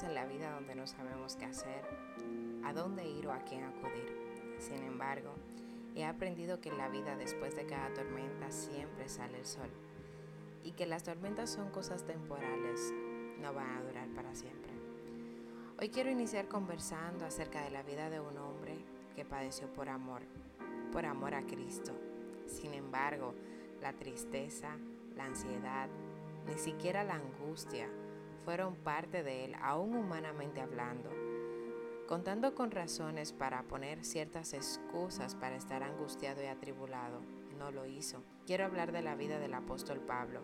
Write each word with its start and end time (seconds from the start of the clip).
en 0.00 0.14
la 0.14 0.24
vida 0.24 0.50
donde 0.50 0.74
no 0.74 0.86
sabemos 0.86 1.36
qué 1.36 1.44
hacer, 1.44 1.84
a 2.64 2.72
dónde 2.72 3.06
ir 3.06 3.26
o 3.26 3.32
a 3.32 3.40
quién 3.40 3.62
acudir. 3.62 4.16
Sin 4.58 4.82
embargo, 4.84 5.34
he 5.94 6.06
aprendido 6.06 6.62
que 6.62 6.70
en 6.70 6.78
la 6.78 6.88
vida 6.88 7.14
después 7.14 7.54
de 7.54 7.66
cada 7.66 7.92
tormenta 7.92 8.50
siempre 8.50 9.10
sale 9.10 9.38
el 9.38 9.44
sol 9.44 9.68
y 10.64 10.72
que 10.72 10.86
las 10.86 11.02
tormentas 11.02 11.50
son 11.50 11.68
cosas 11.68 12.06
temporales, 12.06 12.90
no 13.38 13.52
van 13.52 13.76
a 13.76 13.82
durar 13.82 14.08
para 14.14 14.34
siempre. 14.34 14.72
Hoy 15.78 15.90
quiero 15.90 16.10
iniciar 16.10 16.48
conversando 16.48 17.26
acerca 17.26 17.62
de 17.62 17.70
la 17.70 17.82
vida 17.82 18.08
de 18.08 18.18
un 18.18 18.38
hombre 18.38 18.78
que 19.14 19.26
padeció 19.26 19.70
por 19.74 19.90
amor, 19.90 20.22
por 20.90 21.04
amor 21.04 21.34
a 21.34 21.42
Cristo. 21.42 21.92
Sin 22.46 22.72
embargo, 22.72 23.34
la 23.82 23.92
tristeza, 23.92 24.70
la 25.16 25.26
ansiedad, 25.26 25.90
ni 26.46 26.56
siquiera 26.56 27.04
la 27.04 27.16
angustia 27.16 27.90
fueron 28.44 28.76
parte 28.76 29.22
de 29.22 29.44
él, 29.44 29.56
aún 29.60 29.96
humanamente 29.96 30.60
hablando. 30.60 31.10
Contando 32.06 32.54
con 32.54 32.70
razones 32.70 33.32
para 33.32 33.62
poner 33.62 34.04
ciertas 34.04 34.52
excusas 34.52 35.34
para 35.34 35.56
estar 35.56 35.82
angustiado 35.82 36.42
y 36.42 36.46
atribulado, 36.46 37.20
no 37.58 37.70
lo 37.70 37.86
hizo. 37.86 38.22
Quiero 38.46 38.64
hablar 38.64 38.92
de 38.92 39.02
la 39.02 39.14
vida 39.14 39.38
del 39.38 39.54
apóstol 39.54 40.00
Pablo, 40.00 40.40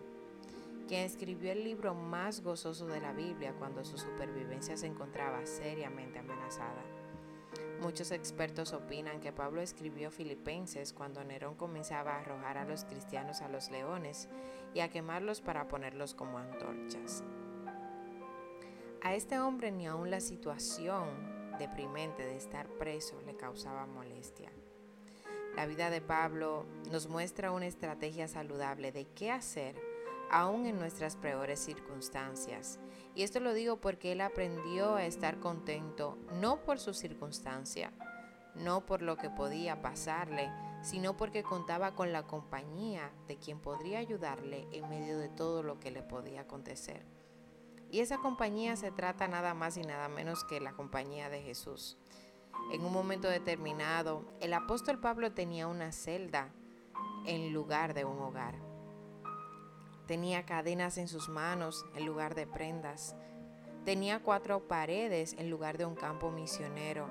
quien 0.87 1.01
escribió 1.03 1.51
el 1.51 1.63
libro 1.63 1.93
más 1.93 2.41
gozoso 2.41 2.87
de 2.87 3.01
la 3.01 3.11
Biblia 3.11 3.53
cuando 3.59 3.83
su 3.83 3.97
supervivencia 3.97 4.77
se 4.77 4.87
encontraba 4.87 5.45
seriamente 5.45 6.19
amenazada. 6.19 6.81
Muchos 7.81 8.11
expertos 8.11 8.73
opinan 8.73 9.21
que 9.21 9.31
Pablo 9.31 9.61
escribió 9.61 10.11
Filipenses 10.11 10.91
cuando 10.91 11.23
Nerón 11.23 11.55
comenzaba 11.55 12.15
a 12.15 12.19
arrojar 12.19 12.57
a 12.57 12.65
los 12.65 12.83
cristianos 12.83 13.41
a 13.41 13.47
los 13.47 13.69
leones 13.69 14.27
y 14.73 14.81
a 14.81 14.89
quemarlos 14.89 15.41
para 15.41 15.67
ponerlos 15.67 16.13
como 16.13 16.37
antorchas. 16.37 17.23
A 19.01 19.15
este 19.15 19.39
hombre 19.39 19.71
ni 19.71 19.87
aun 19.87 20.11
la 20.11 20.19
situación 20.19 21.07
deprimente 21.57 22.25
de 22.25 22.35
estar 22.35 22.67
preso 22.67 23.21
le 23.25 23.33
causaba 23.33 23.85
molestia. 23.85 24.51
La 25.55 25.65
vida 25.65 25.89
de 25.89 26.01
Pablo 26.01 26.65
nos 26.91 27.07
muestra 27.07 27.51
una 27.51 27.65
estrategia 27.65 28.27
saludable 28.27 28.91
de 28.91 29.05
qué 29.07 29.31
hacer 29.31 29.81
aún 30.29 30.65
en 30.65 30.77
nuestras 30.77 31.15
peores 31.15 31.61
circunstancias. 31.61 32.77
Y 33.15 33.23
esto 33.23 33.39
lo 33.39 33.53
digo 33.53 33.79
porque 33.79 34.11
él 34.11 34.19
aprendió 34.19 34.95
a 34.95 35.05
estar 35.05 35.39
contento 35.39 36.17
no 36.33 36.61
por 36.63 36.77
su 36.77 36.93
circunstancia, 36.93 37.93
no 38.53 38.85
por 38.85 39.01
lo 39.01 39.15
que 39.15 39.29
podía 39.29 39.81
pasarle, 39.81 40.51
sino 40.81 41.15
porque 41.15 41.41
contaba 41.41 41.95
con 41.95 42.11
la 42.11 42.27
compañía 42.27 43.13
de 43.29 43.37
quien 43.37 43.61
podría 43.61 43.99
ayudarle 43.99 44.67
en 44.73 44.89
medio 44.89 45.17
de 45.17 45.29
todo 45.29 45.63
lo 45.63 45.79
que 45.79 45.89
le 45.89 46.03
podía 46.03 46.41
acontecer. 46.41 47.18
Y 47.91 48.01
esa 48.01 48.19
compañía 48.19 48.75
se 48.75 48.91
trata 48.91 49.27
nada 49.27 49.53
más 49.53 49.77
y 49.77 49.81
nada 49.81 50.09
menos 50.09 50.43
que 50.43 50.59
la 50.59 50.73
compañía 50.73 51.29
de 51.29 51.41
Jesús. 51.41 51.97
En 52.71 52.85
un 52.85 52.93
momento 52.93 53.27
determinado, 53.27 54.25
el 54.41 54.53
apóstol 54.53 54.99
Pablo 54.99 55.31
tenía 55.31 55.67
una 55.67 55.91
celda 55.91 56.51
en 57.25 57.51
lugar 57.51 57.93
de 57.93 58.05
un 58.05 58.19
hogar. 58.19 58.55
Tenía 60.05 60.45
cadenas 60.45 60.97
en 60.97 61.07
sus 61.07 61.29
manos 61.29 61.85
en 61.95 62.05
lugar 62.05 62.35
de 62.35 62.45
prendas. 62.45 63.15
Tenía 63.85 64.21
cuatro 64.21 64.67
paredes 64.67 65.35
en 65.37 65.49
lugar 65.49 65.77
de 65.77 65.85
un 65.85 65.95
campo 65.95 66.31
misionero. 66.31 67.07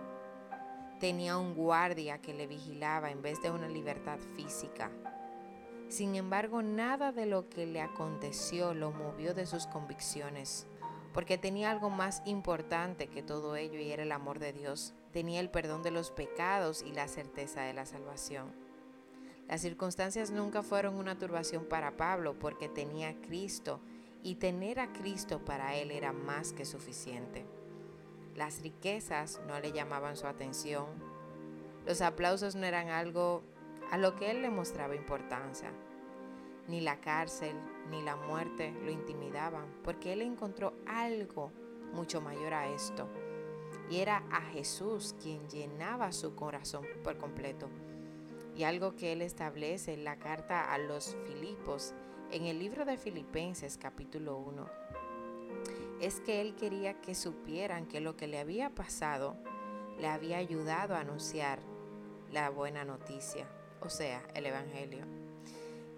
Tenía 1.01 1.39
un 1.39 1.55
guardia 1.55 2.21
que 2.21 2.35
le 2.35 2.47
vigilaba 2.47 3.11
en 3.11 3.23
vez 3.23 3.41
de 3.43 3.51
una 3.51 3.69
libertad 3.69 4.19
física. 4.37 4.91
Sin 5.89 6.17
embargo, 6.17 6.63
nada 6.63 7.13
de 7.13 7.25
lo 7.25 7.49
que 7.49 7.67
le 7.67 7.81
aconteció 7.81 8.75
lo 8.75 8.91
movió 8.91 9.33
de 9.33 9.47
sus 9.47 9.67
convicciones, 9.67 10.67
porque 11.15 11.39
tenía 11.39 11.71
algo 11.71 11.89
más 11.89 12.23
importante 12.27 13.07
que 13.09 13.23
todo 13.23 13.57
ello 13.57 13.79
y 13.79 13.91
era 13.91 14.03
el 14.03 14.13
amor 14.13 14.39
de 14.39 14.53
Dios. 14.53 14.95
Tenía 15.13 15.41
el 15.41 15.49
perdón 15.49 15.83
de 15.83 15.91
los 15.91 16.11
pecados 16.11 16.83
y 16.83 16.93
la 16.93 17.09
certeza 17.09 17.63
de 17.63 17.73
la 17.73 17.87
salvación. 17.87 18.53
Las 19.49 19.63
circunstancias 19.63 20.31
nunca 20.31 20.63
fueron 20.63 20.97
una 20.97 21.19
turbación 21.19 21.65
para 21.65 21.97
Pablo 21.97 22.39
porque 22.39 22.69
tenía 22.69 23.09
a 23.09 23.21
Cristo 23.23 23.81
y 24.23 24.35
tener 24.35 24.79
a 24.79 24.93
Cristo 24.93 25.43
para 25.43 25.75
él 25.75 25.91
era 25.91 26.13
más 26.13 26.53
que 26.53 26.67
suficiente. 26.67 27.47
Las 28.37 28.61
riquezas 28.61 29.41
no 29.47 29.59
le 29.59 29.73
llamaban 29.73 30.19
su 30.19 30.27
atención. 30.27 30.87
Los 31.87 32.03
aplausos 32.03 32.57
no 32.57 32.67
eran 32.67 32.89
algo 32.91 33.43
a 33.91 33.99
lo 33.99 34.15
que 34.17 34.31
él 34.31 34.43
le 34.43 34.51
mostraba 34.51 34.95
importancia. 34.95 35.71
Ni 36.67 36.81
la 36.81 37.01
cárcel 37.01 37.57
ni 37.91 38.03
la 38.03 38.17
muerte 38.17 38.75
lo 38.85 38.91
intimidaban 38.91 39.67
porque 39.83 40.13
él 40.13 40.23
encontró 40.23 40.75
algo 40.87 41.53
mucho 41.93 42.21
mayor 42.21 42.55
a 42.55 42.69
esto. 42.69 43.09
Y 43.91 44.01
era 44.01 44.23
a 44.31 44.43
Jesús 44.43 45.15
quien 45.23 45.49
llenaba 45.49 46.13
su 46.13 46.35
corazón 46.35 46.87
por 47.03 47.17
completo 47.17 47.69
y 48.59 48.65
algo 48.65 48.97
que 48.97 49.13
él 49.13 49.23
establece 49.23 49.95
en 49.95 50.03
la 50.03 50.17
carta 50.17 50.73
a 50.73 50.79
los 50.79 51.17
Filipos, 51.29 51.95
en 52.33 52.47
el 52.47 52.59
libro 52.59 52.85
de 52.85 52.97
Filipenses 52.97 53.79
capítulo 53.79 54.37
1, 54.37 54.67
es 56.01 56.19
que 56.21 56.41
él 56.41 56.57
quería 56.57 57.01
que 57.01 57.15
supieran 57.15 57.87
que 57.87 58.01
lo 58.01 58.17
que 58.17 58.27
le 58.27 58.41
había 58.41 58.71
pasado 58.71 59.37
le 60.01 60.09
había 60.09 60.39
ayudado 60.39 60.97
a 60.97 61.01
anunciar 61.01 61.61
la 62.33 62.51
buena 62.51 62.85
noticia, 62.85 63.49
o 63.81 63.89
sea, 63.89 64.23
el 64.35 64.47
Evangelio. 64.47 65.05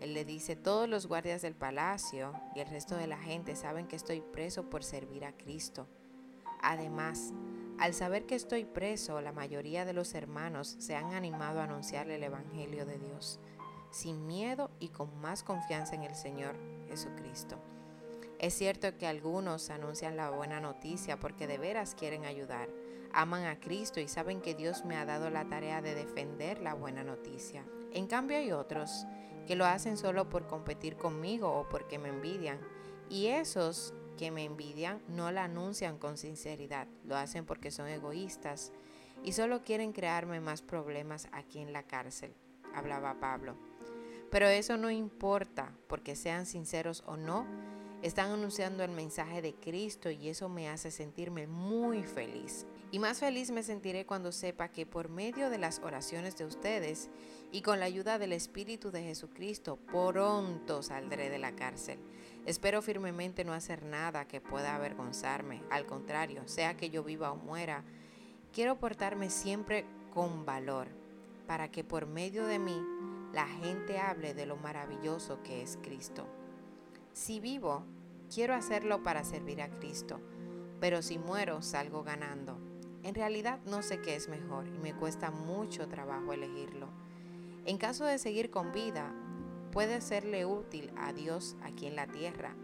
Él 0.00 0.14
le 0.14 0.24
dice, 0.24 0.56
todos 0.56 0.88
los 0.88 1.06
guardias 1.06 1.42
del 1.42 1.54
palacio 1.54 2.32
y 2.54 2.60
el 2.60 2.68
resto 2.68 2.96
de 2.96 3.06
la 3.06 3.18
gente 3.18 3.54
saben 3.54 3.86
que 3.86 3.96
estoy 3.96 4.22
preso 4.22 4.70
por 4.70 4.82
servir 4.82 5.24
a 5.24 5.36
Cristo. 5.36 5.86
Además, 6.62 7.32
al 7.78 7.94
saber 7.94 8.26
que 8.26 8.34
estoy 8.34 8.64
preso, 8.64 9.20
la 9.20 9.32
mayoría 9.32 9.84
de 9.84 9.92
los 9.92 10.14
hermanos 10.14 10.76
se 10.78 10.96
han 10.96 11.12
animado 11.12 11.60
a 11.60 11.64
anunciarle 11.64 12.16
el 12.16 12.22
Evangelio 12.22 12.86
de 12.86 12.98
Dios, 12.98 13.40
sin 13.90 14.26
miedo 14.26 14.70
y 14.80 14.88
con 14.88 15.18
más 15.20 15.42
confianza 15.42 15.94
en 15.94 16.02
el 16.02 16.14
Señor 16.14 16.56
Jesucristo. 16.88 17.58
Es 18.38 18.54
cierto 18.54 18.96
que 18.96 19.06
algunos 19.06 19.68
anuncian 19.68 20.16
la 20.16 20.30
buena 20.30 20.60
noticia 20.60 21.18
porque 21.18 21.46
de 21.46 21.58
veras 21.58 21.94
quieren 21.94 22.24
ayudar, 22.24 22.68
aman 23.12 23.44
a 23.44 23.60
Cristo 23.60 24.00
y 24.00 24.08
saben 24.08 24.40
que 24.40 24.54
Dios 24.54 24.84
me 24.84 24.96
ha 24.96 25.04
dado 25.04 25.30
la 25.30 25.48
tarea 25.48 25.82
de 25.82 25.94
defender 25.94 26.60
la 26.60 26.74
buena 26.74 27.04
noticia. 27.04 27.64
En 27.92 28.06
cambio 28.06 28.36
hay 28.36 28.52
otros 28.52 29.06
que 29.46 29.56
lo 29.56 29.66
hacen 29.66 29.96
solo 29.96 30.28
por 30.28 30.46
competir 30.46 30.96
conmigo 30.96 31.52
o 31.52 31.68
porque 31.68 31.98
me 31.98 32.08
envidian. 32.08 32.60
Y 33.08 33.26
esos 33.26 33.94
que 34.16 34.30
me 34.30 34.44
envidian 34.44 35.02
no 35.08 35.32
la 35.32 35.44
anuncian 35.44 35.98
con 35.98 36.16
sinceridad, 36.16 36.86
lo 37.04 37.16
hacen 37.16 37.46
porque 37.46 37.70
son 37.70 37.88
egoístas 37.88 38.72
y 39.24 39.32
solo 39.32 39.62
quieren 39.62 39.92
crearme 39.92 40.40
más 40.40 40.62
problemas 40.62 41.28
aquí 41.32 41.58
en 41.58 41.72
la 41.72 41.82
cárcel, 41.82 42.34
hablaba 42.74 43.18
Pablo. 43.18 43.56
Pero 44.30 44.46
eso 44.46 44.76
no 44.76 44.90
importa, 44.90 45.72
porque 45.88 46.14
sean 46.14 46.46
sinceros 46.46 47.02
o 47.06 47.16
no, 47.16 47.46
están 48.02 48.30
anunciando 48.30 48.82
el 48.82 48.90
mensaje 48.90 49.42
de 49.42 49.54
Cristo 49.54 50.10
y 50.10 50.28
eso 50.28 50.48
me 50.48 50.68
hace 50.68 50.90
sentirme 50.90 51.46
muy 51.46 52.02
feliz. 52.02 52.66
Y 52.90 52.98
más 52.98 53.20
feliz 53.20 53.50
me 53.50 53.62
sentiré 53.62 54.06
cuando 54.06 54.32
sepa 54.32 54.68
que 54.68 54.86
por 54.86 55.10
medio 55.10 55.50
de 55.50 55.58
las 55.58 55.80
oraciones 55.80 56.36
de 56.36 56.46
ustedes 56.46 57.10
y 57.52 57.62
con 57.62 57.78
la 57.78 57.86
ayuda 57.86 58.18
del 58.18 58.32
Espíritu 58.32 58.90
de 58.90 59.02
Jesucristo, 59.02 59.76
pronto 59.76 60.82
saldré 60.82 61.28
de 61.28 61.38
la 61.38 61.54
cárcel. 61.54 61.98
Espero 62.46 62.80
firmemente 62.80 63.44
no 63.44 63.52
hacer 63.52 63.84
nada 63.84 64.26
que 64.26 64.40
pueda 64.40 64.74
avergonzarme. 64.74 65.62
Al 65.70 65.84
contrario, 65.84 66.42
sea 66.46 66.76
que 66.76 66.90
yo 66.90 67.04
viva 67.04 67.30
o 67.32 67.36
muera, 67.36 67.84
quiero 68.52 68.78
portarme 68.78 69.28
siempre 69.28 69.84
con 70.12 70.46
valor 70.46 70.88
para 71.46 71.70
que 71.70 71.84
por 71.84 72.06
medio 72.06 72.46
de 72.46 72.58
mí 72.58 72.80
la 73.32 73.46
gente 73.46 73.98
hable 73.98 74.34
de 74.34 74.46
lo 74.46 74.56
maravilloso 74.56 75.42
que 75.42 75.62
es 75.62 75.78
Cristo. 75.82 76.39
Si 77.12 77.40
vivo, 77.40 77.84
quiero 78.32 78.54
hacerlo 78.54 79.02
para 79.02 79.24
servir 79.24 79.60
a 79.62 79.68
Cristo, 79.68 80.20
pero 80.80 81.02
si 81.02 81.18
muero, 81.18 81.60
salgo 81.60 82.04
ganando. 82.04 82.58
En 83.02 83.14
realidad 83.14 83.60
no 83.66 83.82
sé 83.82 84.00
qué 84.00 84.14
es 84.14 84.28
mejor 84.28 84.68
y 84.68 84.78
me 84.78 84.94
cuesta 84.94 85.30
mucho 85.30 85.88
trabajo 85.88 86.32
elegirlo. 86.32 86.88
En 87.66 87.78
caso 87.78 88.04
de 88.04 88.18
seguir 88.18 88.50
con 88.50 88.72
vida, 88.72 89.12
puede 89.72 90.00
serle 90.00 90.46
útil 90.46 90.92
a 90.96 91.12
Dios 91.12 91.56
aquí 91.62 91.86
en 91.86 91.96
la 91.96 92.06
tierra, 92.06 92.54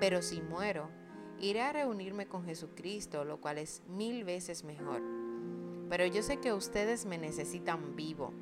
pero 0.00 0.22
si 0.22 0.40
muero, 0.40 0.90
iré 1.38 1.62
a 1.62 1.72
reunirme 1.72 2.26
con 2.26 2.44
Jesucristo, 2.44 3.24
lo 3.24 3.40
cual 3.40 3.58
es 3.58 3.82
mil 3.86 4.24
veces 4.24 4.64
mejor. 4.64 5.02
Pero 5.88 6.04
yo 6.06 6.22
sé 6.22 6.38
que 6.38 6.52
ustedes 6.52 7.06
me 7.06 7.16
necesitan 7.16 7.96
vivo, 7.96 8.32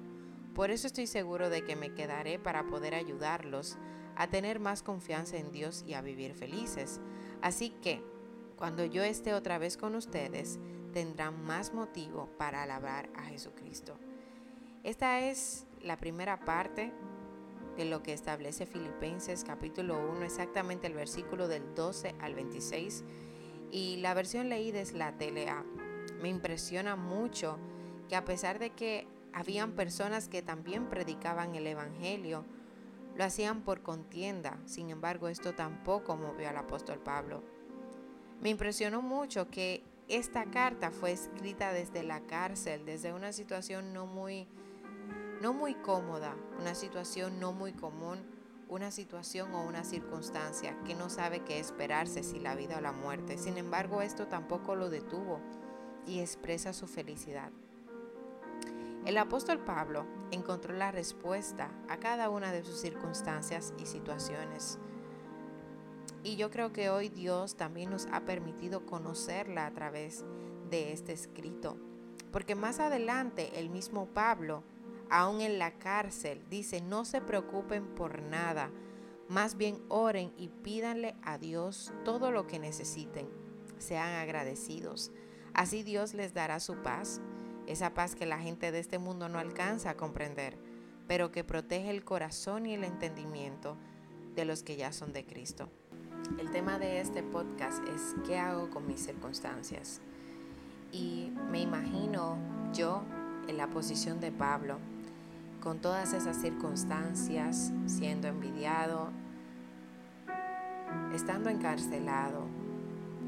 por 0.54 0.70
eso 0.70 0.86
estoy 0.86 1.06
seguro 1.06 1.50
de 1.50 1.62
que 1.64 1.76
me 1.76 1.92
quedaré 1.92 2.38
para 2.38 2.66
poder 2.66 2.94
ayudarlos 2.94 3.76
a 4.16 4.28
tener 4.28 4.60
más 4.60 4.82
confianza 4.82 5.36
en 5.36 5.52
Dios 5.52 5.84
y 5.86 5.94
a 5.94 6.00
vivir 6.00 6.34
felices. 6.34 7.00
Así 7.42 7.70
que, 7.70 8.02
cuando 8.56 8.84
yo 8.84 9.02
esté 9.02 9.34
otra 9.34 9.58
vez 9.58 9.76
con 9.76 9.94
ustedes, 9.94 10.58
tendrán 10.92 11.44
más 11.44 11.74
motivo 11.74 12.30
para 12.38 12.62
alabar 12.62 13.10
a 13.14 13.22
Jesucristo. 13.24 13.98
Esta 14.82 15.20
es 15.20 15.66
la 15.82 15.98
primera 15.98 16.40
parte 16.44 16.92
de 17.76 17.84
lo 17.84 18.02
que 18.02 18.14
establece 18.14 18.64
Filipenses 18.64 19.44
capítulo 19.44 19.98
1, 20.12 20.22
exactamente 20.22 20.86
el 20.86 20.94
versículo 20.94 21.48
del 21.48 21.74
12 21.74 22.14
al 22.20 22.34
26. 22.34 23.04
Y 23.70 23.96
la 23.96 24.14
versión 24.14 24.48
leída 24.48 24.80
es 24.80 24.92
la 24.92 25.12
TLA. 25.18 25.64
Me 26.22 26.30
impresiona 26.30 26.96
mucho 26.96 27.58
que 28.08 28.16
a 28.16 28.24
pesar 28.24 28.58
de 28.58 28.70
que 28.70 29.06
habían 29.34 29.72
personas 29.72 30.28
que 30.28 30.40
también 30.40 30.88
predicaban 30.88 31.54
el 31.54 31.66
Evangelio, 31.66 32.44
lo 33.16 33.24
hacían 33.24 33.62
por 33.62 33.82
contienda. 33.82 34.58
Sin 34.66 34.90
embargo, 34.90 35.28
esto 35.28 35.54
tampoco 35.54 36.16
movió 36.16 36.48
al 36.48 36.56
apóstol 36.56 36.98
Pablo. 36.98 37.42
Me 38.40 38.50
impresionó 38.50 39.00
mucho 39.02 39.48
que 39.50 39.82
esta 40.08 40.44
carta 40.44 40.90
fue 40.90 41.12
escrita 41.12 41.72
desde 41.72 42.02
la 42.02 42.20
cárcel, 42.20 42.84
desde 42.84 43.12
una 43.12 43.32
situación 43.32 43.92
no 43.92 44.06
muy, 44.06 44.46
no 45.40 45.52
muy 45.54 45.74
cómoda, 45.74 46.36
una 46.60 46.74
situación 46.74 47.40
no 47.40 47.52
muy 47.52 47.72
común, 47.72 48.18
una 48.68 48.90
situación 48.90 49.54
o 49.54 49.64
una 49.64 49.84
circunstancia 49.84 50.76
que 50.84 50.94
no 50.94 51.08
sabe 51.08 51.40
qué 51.40 51.58
esperarse 51.58 52.22
si 52.22 52.38
la 52.38 52.54
vida 52.54 52.78
o 52.78 52.80
la 52.80 52.92
muerte. 52.92 53.38
Sin 53.38 53.56
embargo, 53.56 54.02
esto 54.02 54.26
tampoco 54.26 54.74
lo 54.76 54.90
detuvo 54.90 55.40
y 56.06 56.20
expresa 56.20 56.72
su 56.72 56.86
felicidad. 56.86 57.50
El 59.06 59.18
apóstol 59.18 59.60
Pablo 59.60 60.04
encontró 60.32 60.74
la 60.74 60.90
respuesta 60.90 61.70
a 61.88 61.98
cada 61.98 62.28
una 62.28 62.50
de 62.50 62.64
sus 62.64 62.80
circunstancias 62.80 63.72
y 63.78 63.86
situaciones. 63.86 64.80
Y 66.24 66.34
yo 66.34 66.50
creo 66.50 66.72
que 66.72 66.90
hoy 66.90 67.08
Dios 67.08 67.56
también 67.56 67.88
nos 67.88 68.08
ha 68.10 68.24
permitido 68.24 68.84
conocerla 68.84 69.66
a 69.66 69.72
través 69.72 70.24
de 70.70 70.92
este 70.92 71.12
escrito. 71.12 71.76
Porque 72.32 72.56
más 72.56 72.80
adelante 72.80 73.60
el 73.60 73.70
mismo 73.70 74.06
Pablo, 74.06 74.64
aún 75.08 75.40
en 75.40 75.60
la 75.60 75.78
cárcel, 75.78 76.42
dice, 76.50 76.80
no 76.80 77.04
se 77.04 77.20
preocupen 77.20 77.86
por 77.94 78.20
nada, 78.22 78.72
más 79.28 79.56
bien 79.56 79.80
oren 79.88 80.32
y 80.36 80.48
pídanle 80.48 81.14
a 81.22 81.38
Dios 81.38 81.92
todo 82.04 82.32
lo 82.32 82.48
que 82.48 82.58
necesiten. 82.58 83.28
Sean 83.78 84.14
agradecidos. 84.14 85.12
Así 85.54 85.84
Dios 85.84 86.12
les 86.12 86.34
dará 86.34 86.58
su 86.58 86.82
paz 86.82 87.20
esa 87.66 87.94
paz 87.94 88.14
que 88.14 88.26
la 88.26 88.38
gente 88.38 88.70
de 88.72 88.78
este 88.78 88.98
mundo 88.98 89.28
no 89.28 89.38
alcanza 89.38 89.90
a 89.90 89.96
comprender, 89.96 90.56
pero 91.06 91.32
que 91.32 91.44
protege 91.44 91.90
el 91.90 92.04
corazón 92.04 92.66
y 92.66 92.74
el 92.74 92.84
entendimiento 92.84 93.76
de 94.34 94.44
los 94.44 94.62
que 94.62 94.76
ya 94.76 94.92
son 94.92 95.12
de 95.12 95.24
Cristo. 95.24 95.68
El 96.38 96.50
tema 96.50 96.78
de 96.78 97.00
este 97.00 97.22
podcast 97.22 97.82
es 97.88 98.14
¿qué 98.26 98.38
hago 98.38 98.70
con 98.70 98.86
mis 98.86 99.00
circunstancias? 99.00 100.00
Y 100.92 101.32
me 101.50 101.60
imagino 101.60 102.38
yo 102.72 103.02
en 103.48 103.56
la 103.56 103.68
posición 103.68 104.20
de 104.20 104.32
Pablo, 104.32 104.78
con 105.60 105.80
todas 105.80 106.12
esas 106.12 106.36
circunstancias, 106.36 107.72
siendo 107.86 108.28
envidiado, 108.28 109.10
estando 111.14 111.50
encarcelado, 111.50 112.46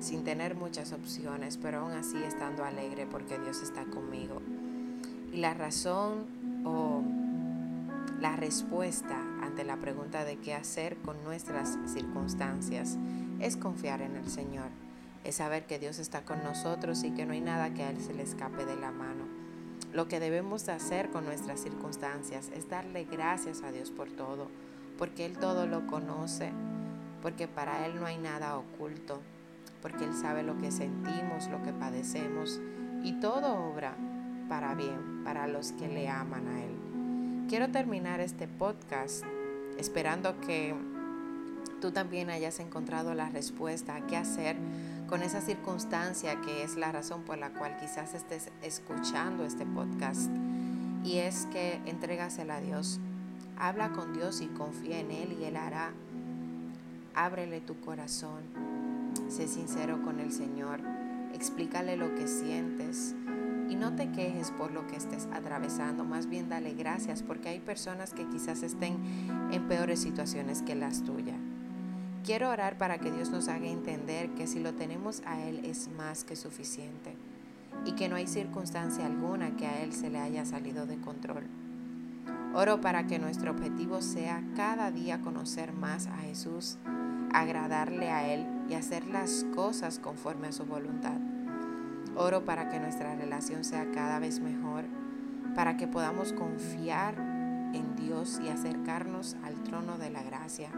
sin 0.01 0.25
tener 0.25 0.55
muchas 0.55 0.93
opciones, 0.93 1.57
pero 1.57 1.81
aún 1.81 1.93
así 1.93 2.17
estando 2.23 2.65
alegre 2.65 3.07
porque 3.07 3.39
Dios 3.39 3.63
está 3.63 3.85
conmigo. 3.85 4.41
Y 5.33 5.39
la 5.39 5.55
razón 5.55 6.27
o 6.65 7.03
la 8.21 8.37
respuesta 8.37 9.21
ante 9.43 9.65
la 9.65 9.77
pregunta 9.77 10.25
de 10.25 10.37
qué 10.37 10.55
hacer 10.55 10.97
con 10.99 11.23
nuestras 11.25 11.79
circunstancias 11.87 12.97
es 13.41 13.57
confiar 13.57 14.03
en 14.03 14.17
el 14.17 14.29
Señor, 14.29 14.69
es 15.25 15.37
saber 15.37 15.67
que 15.67 15.79
Dios 15.79 15.99
está 15.99 16.23
con 16.23 16.43
nosotros 16.43 17.05
y 17.05 17.11
que 17.13 17.27
no 17.27 17.33
hay 17.33 17.41
nada 17.41 17.75
que 17.75 17.83
a 17.83 17.91
Él 17.91 18.01
se 18.01 18.15
le 18.15 18.23
escape 18.23 18.65
de 18.65 18.77
la 18.77 18.91
mano. 18.91 19.25
Lo 19.93 20.07
que 20.09 20.21
debemos 20.21 20.69
hacer 20.69 21.11
con 21.11 21.25
nuestras 21.25 21.61
circunstancias 21.61 22.51
es 22.55 22.69
darle 22.69 23.05
gracias 23.05 23.63
a 23.63 23.73
Dios 23.73 23.91
por 23.91 24.11
todo, 24.11 24.49
porque 24.99 25.25
Él 25.25 25.39
todo 25.39 25.67
lo 25.67 25.87
conoce, 25.87 26.53
porque 27.23 27.49
para 27.49 27.87
Él 27.87 27.99
no 27.99 28.07
hay 28.07 28.19
nada 28.19 28.57
oculto 28.57 29.21
porque 29.81 30.05
Él 30.05 30.15
sabe 30.15 30.43
lo 30.43 30.59
que 30.59 30.71
sentimos, 30.71 31.49
lo 31.51 31.63
que 31.63 31.73
padecemos, 31.73 32.61
y 33.03 33.13
todo 33.21 33.55
obra 33.71 33.97
para 34.49 34.75
bien, 34.75 35.23
para 35.25 35.47
los 35.47 35.73
que 35.73 35.89
le 35.89 36.09
aman 36.09 36.49
a 36.49 36.65
Él. 36.65 37.47
Quiero 37.49 37.71
terminar 37.71 38.21
este 38.21 38.49
podcast 38.49 39.25
esperando 39.79 40.41
que 40.41 40.75
tú 41.81 41.93
también 41.93 42.31
hayas 42.31 42.61
encontrado 42.61 43.15
la 43.15 43.29
respuesta 43.29 43.95
a 43.95 44.07
qué 44.07 44.17
hacer 44.17 44.57
con 45.09 45.23
esa 45.23 45.41
circunstancia 45.41 46.41
que 46.41 46.63
es 46.63 46.77
la 46.77 46.93
razón 46.93 47.23
por 47.23 47.39
la 47.39 47.51
cual 47.51 47.77
quizás 47.79 48.15
estés 48.15 48.51
escuchando 48.63 49.45
este 49.45 49.65
podcast. 49.65 50.31
Y 51.05 51.19
es 51.19 51.47
que 51.47 51.81
entrégasela 51.87 52.57
a 52.57 52.61
Dios. 52.61 53.01
Habla 53.57 53.91
con 53.91 54.13
Dios 54.13 54.41
y 54.41 54.47
confía 54.47 54.99
en 54.99 55.11
Él 55.11 55.37
y 55.41 55.45
Él 55.45 55.57
hará. 55.57 55.93
Ábrele 57.15 57.61
tu 57.61 57.81
corazón 57.81 58.78
Sé 59.29 59.47
sincero 59.47 60.01
con 60.03 60.21
el 60.21 60.33
Señor, 60.33 60.81
explícale 61.35 61.99
lo 61.99 62.15
que 62.15 62.27
sientes 62.27 63.15
y 63.69 63.77
no 63.77 63.95
te 63.95 64.11
quejes 64.11 64.51
por 64.53 64.73
lo 64.73 64.87
que 64.87 64.97
estés 64.97 65.29
atravesando, 65.33 66.05
más 66.05 66.29
bien 66.29 66.49
dale 66.49 66.73
gracias 66.73 67.23
porque 67.23 67.51
hay 67.51 67.61
personas 67.61 68.15
que 68.15 68.27
quizás 68.27 68.63
estén 68.63 68.97
en 69.53 69.69
peores 69.69 70.01
situaciones 70.01 70.63
que 70.63 70.75
las 70.75 71.05
tuyas. 71.05 71.37
Quiero 72.25 72.49
orar 72.49 72.79
para 72.79 72.99
que 72.99 73.13
Dios 73.13 73.31
nos 73.31 73.49
haga 73.49 73.67
entender 73.67 74.31
que 74.31 74.47
si 74.47 74.61
lo 74.61 74.73
tenemos 74.73 75.23
a 75.27 75.43
Él 75.43 75.63
es 75.65 75.89
más 75.97 76.25
que 76.25 76.35
suficiente 76.35 77.15
y 77.85 77.93
que 77.93 78.09
no 78.09 78.17
hay 78.17 78.27
circunstancia 78.27 79.05
alguna 79.05 79.57
que 79.57 79.67
a 79.67 79.83
Él 79.83 79.93
se 79.93 80.09
le 80.09 80.19
haya 80.19 80.47
salido 80.47 80.87
de 80.87 80.97
control. 80.97 81.45
Oro 82.55 82.81
para 82.81 83.07
que 83.07 83.19
nuestro 83.19 83.51
objetivo 83.51 84.01
sea 84.01 84.43
cada 84.57 84.91
día 84.91 85.21
conocer 85.21 85.73
más 85.75 86.07
a 86.07 86.17
Jesús, 86.19 86.79
agradarle 87.33 88.11
a 88.11 88.33
Él 88.33 88.58
y 88.69 88.75
hacer 88.75 89.07
las 89.07 89.45
cosas 89.55 89.99
conforme 89.99 90.49
a 90.49 90.53
su 90.53 90.65
voluntad. 90.65 91.19
Oro 92.17 92.45
para 92.45 92.69
que 92.69 92.81
nuestra 92.81 93.15
relación 93.15 93.65
sea 93.65 93.91
cada 93.93 94.19
vez 94.19 94.41
mejor, 94.41 94.85
para 95.55 95.77
que 95.77 95.87
podamos 95.87 96.33
confiar 96.33 97.19
en 97.19 97.97
Dios 97.97 98.41
y 98.45 98.49
acercarnos 98.49 99.37
al 99.45 99.63
trono 99.63 99.99
de 99.99 100.11
la 100.11 100.23
gracia, 100.23 100.71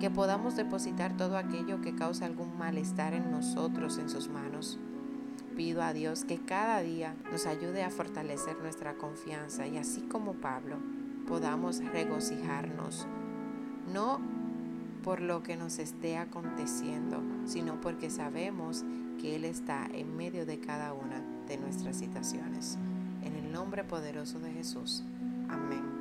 que 0.00 0.10
podamos 0.10 0.56
depositar 0.56 1.16
todo 1.16 1.36
aquello 1.36 1.80
que 1.80 1.94
causa 1.94 2.26
algún 2.26 2.56
malestar 2.58 3.14
en 3.14 3.30
nosotros 3.30 3.98
en 3.98 4.08
sus 4.08 4.28
manos. 4.28 4.78
Pido 5.56 5.82
a 5.82 5.92
Dios 5.92 6.24
que 6.24 6.38
cada 6.38 6.80
día 6.80 7.14
nos 7.30 7.46
ayude 7.46 7.82
a 7.82 7.90
fortalecer 7.90 8.56
nuestra 8.60 8.94
confianza 8.94 9.66
y 9.66 9.76
así 9.78 10.02
como 10.02 10.34
Pablo 10.34 10.76
podamos 11.26 11.78
regocijarnos, 11.78 13.06
no 13.92 14.20
por 15.02 15.20
lo 15.20 15.42
que 15.42 15.56
nos 15.56 15.78
esté 15.78 16.16
aconteciendo, 16.16 17.22
sino 17.46 17.80
porque 17.80 18.10
sabemos 18.10 18.84
que 19.20 19.36
Él 19.36 19.44
está 19.44 19.86
en 19.92 20.16
medio 20.16 20.46
de 20.46 20.60
cada 20.60 20.92
una 20.92 21.22
de 21.46 21.56
nuestras 21.58 21.96
situaciones. 21.96 22.78
En 23.22 23.34
el 23.36 23.52
nombre 23.52 23.84
poderoso 23.84 24.38
de 24.40 24.52
Jesús. 24.52 25.04
Amén. 25.48 25.99